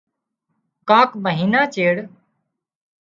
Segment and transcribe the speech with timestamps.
[0.87, 1.95] ڪانڪ مئينا چيڙ